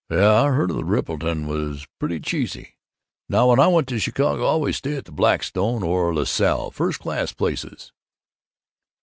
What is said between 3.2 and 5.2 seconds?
Now, when I go to Chicago I always stay at the